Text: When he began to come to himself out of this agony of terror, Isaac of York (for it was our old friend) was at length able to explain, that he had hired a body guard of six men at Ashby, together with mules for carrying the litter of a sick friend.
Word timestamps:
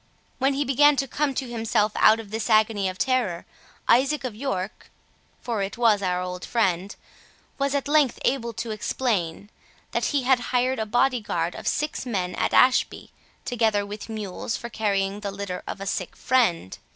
When 0.39 0.55
he 0.55 0.65
began 0.65 0.95
to 0.95 1.07
come 1.07 1.35
to 1.35 1.47
himself 1.47 1.91
out 1.95 2.19
of 2.19 2.31
this 2.31 2.49
agony 2.49 2.89
of 2.89 2.97
terror, 2.97 3.45
Isaac 3.87 4.23
of 4.23 4.33
York 4.33 4.89
(for 5.43 5.61
it 5.61 5.77
was 5.77 6.01
our 6.01 6.23
old 6.23 6.43
friend) 6.43 6.95
was 7.59 7.75
at 7.75 7.87
length 7.87 8.17
able 8.25 8.51
to 8.53 8.71
explain, 8.71 9.51
that 9.91 10.05
he 10.05 10.23
had 10.23 10.39
hired 10.49 10.79
a 10.79 10.87
body 10.87 11.21
guard 11.21 11.53
of 11.53 11.67
six 11.67 12.03
men 12.03 12.33
at 12.33 12.51
Ashby, 12.51 13.11
together 13.45 13.85
with 13.85 14.09
mules 14.09 14.57
for 14.57 14.71
carrying 14.71 15.19
the 15.19 15.29
litter 15.29 15.61
of 15.67 15.79
a 15.79 15.85
sick 15.85 16.15
friend. 16.15 16.79